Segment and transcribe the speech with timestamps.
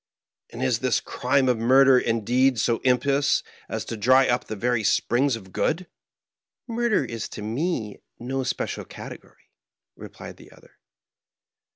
[0.49, 4.55] And is this crime of murder indeed so im pious as to dry up the
[4.55, 5.85] very springs of good?""
[6.67, 9.51] Murder is to me no special category,"
[9.95, 10.79] replied the other.